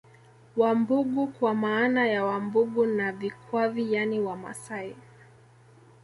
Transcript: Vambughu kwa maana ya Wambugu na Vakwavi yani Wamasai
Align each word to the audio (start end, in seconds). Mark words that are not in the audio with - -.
Vambughu 0.55 1.27
kwa 1.27 1.55
maana 1.55 2.07
ya 2.07 2.25
Wambugu 2.25 2.85
na 2.85 3.11
Vakwavi 3.11 3.93
yani 3.93 4.19
Wamasai 4.19 4.95